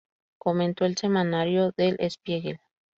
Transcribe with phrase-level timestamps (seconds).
[0.39, 2.59] Comentó el semanario Der Spiegel.